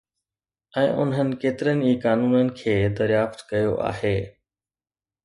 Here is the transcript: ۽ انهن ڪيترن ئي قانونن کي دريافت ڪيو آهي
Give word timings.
۽ 0.83 0.85
انهن 1.01 1.27
ڪيترن 1.43 1.83
ئي 1.89 1.93
قانونن 2.05 2.49
کي 2.63 2.73
دريافت 3.01 3.45
ڪيو 3.53 3.77
آهي 3.91 4.15